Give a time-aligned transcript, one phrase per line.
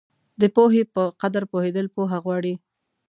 [0.41, 2.53] د پوهې په قدر پوهېدل پوهه غواړي.